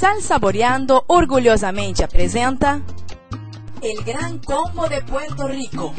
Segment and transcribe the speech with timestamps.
[0.00, 2.80] Sal Saboreando orgulhosamente apresenta
[3.82, 5.94] El Gran Combo de Puerto Rico,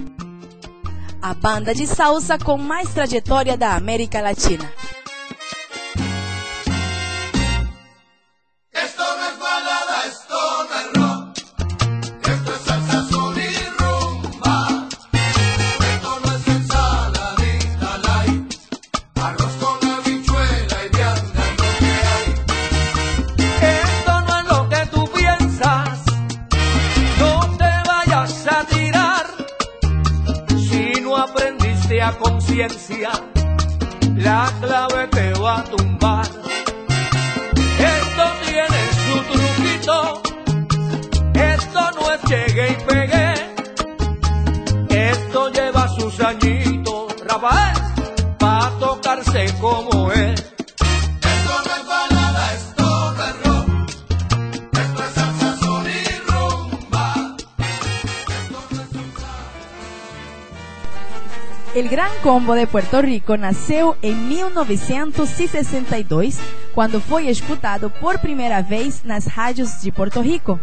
[1.22, 4.68] a banda de salsa com mais trajetória da América Latina.
[31.12, 33.12] No aprendiste a conciencia,
[34.16, 36.26] la clave te va a tumbar.
[37.96, 40.22] Esto tiene su truquito,
[41.34, 43.34] esto no es llegue y pegué.
[45.12, 47.78] Esto lleva sus añitos, Rafael,
[48.40, 50.61] pa' tocarse como es.
[61.74, 66.38] El Gran Combo de Puerto Rico nasceu em 1962,
[66.74, 70.60] quando foi escutado por primeira vez nas rádios de Porto Rico.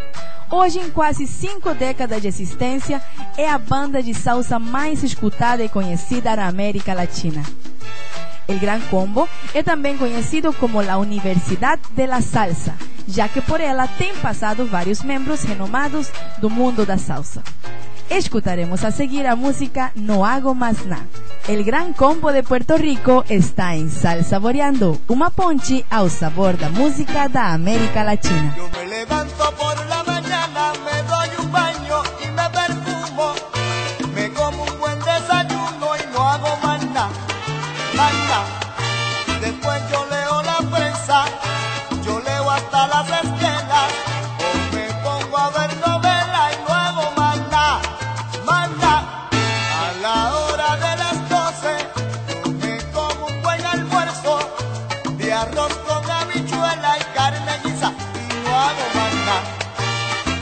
[0.51, 3.01] Hoje, em quase cinco décadas de existência,
[3.39, 7.43] é a banda de salsa mais escutada e conhecida na América Latina.
[8.47, 12.75] El Gran Combo é também conhecido como a Universidade de la Salsa,
[13.07, 17.43] já que por ela tem passado vários membros renomados do mundo da salsa.
[18.11, 21.07] Escutaremos a seguir a música No Hago Más Na.
[21.47, 26.71] El Gran Combo de Puerto Rico está em Sal Saboreando, uma ponte ao sabor da
[26.71, 28.57] música da América Latina.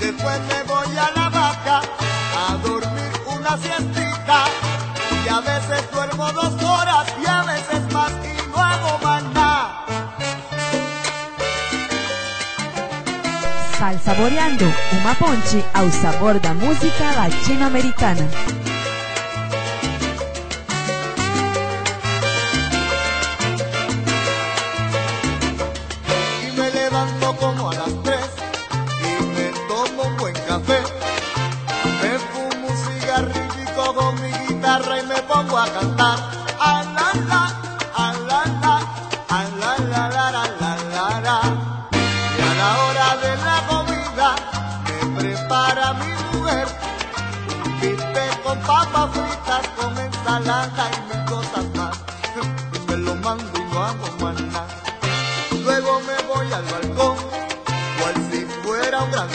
[0.06, 1.80] Después me voy a la vaca
[2.38, 4.44] a dormir una siestita
[5.24, 9.84] y a veces duermo dos horas y a veces más y no hago más nada.
[13.76, 18.65] Sal Saboreando, uma ponte ao sabor da música latino-americana.
[35.36, 36.18] Pongo a cantar.
[39.60, 41.36] La la, la la, la la la.
[42.36, 44.28] Y a la hora de la comida
[44.86, 46.66] me prepara mi mujer
[47.62, 51.94] un con papas fritas, con ensalada y mil cosas más.
[52.88, 54.76] Me lo mando y no hago más nada.
[55.64, 57.16] Luego me voy al balcón,
[57.98, 59.28] cual si fuera un gran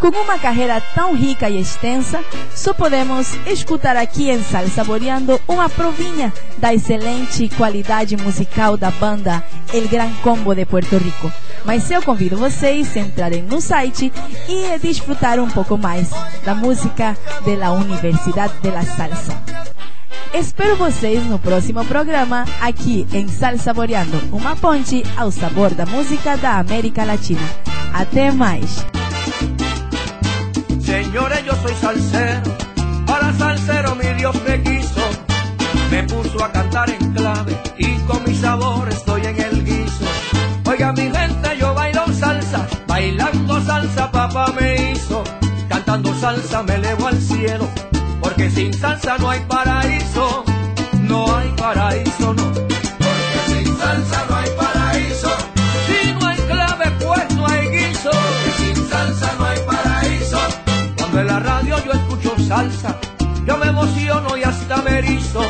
[0.00, 2.24] Com uma carreira tão rica e extensa,
[2.54, 9.44] só podemos escutar aqui em Sal Saboreando uma provinha da excelente qualidade musical da banda
[9.72, 11.30] El Gran Combo de Puerto Rico.
[11.66, 14.10] Mas eu convido vocês a entrarem no site
[14.48, 16.08] e desfrutar um pouco mais
[16.46, 19.38] da música da Universidade de la Salsa.
[20.32, 26.38] Espero vocês no próximo programa aqui em Sal Saboreando, uma ponte ao sabor da música
[26.38, 27.46] da América Latina.
[27.92, 28.86] Até mais!
[30.90, 32.52] Señores, yo soy salsero,
[33.06, 35.00] para salsero mi Dios me quiso,
[35.88, 40.04] me puso a cantar en clave y con mi sabor estoy en el guiso.
[40.66, 45.22] Oiga mi gente, yo bailo salsa, bailando salsa papá me hizo,
[45.68, 47.68] cantando salsa me elevo al cielo,
[48.20, 50.44] porque sin salsa no hay paraíso,
[62.50, 62.98] salsa,
[63.46, 65.40] yo me emociono y hasta me erizo.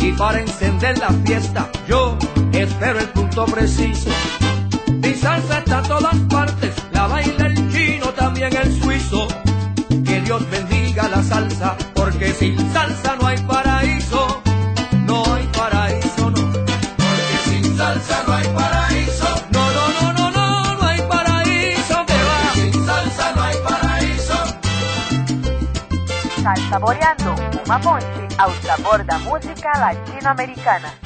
[0.00, 2.16] Y para encender la fiesta, yo
[2.52, 4.08] espero el punto preciso.
[5.02, 9.28] Mi salsa está a todas partes, la baila el chino, también el suizo.
[10.06, 14.45] Que Dios bendiga la salsa, porque sin salsa no hay paraíso.
[26.68, 27.34] Saboreando
[27.64, 31.05] uma ponte ao sabor da música latino-americana.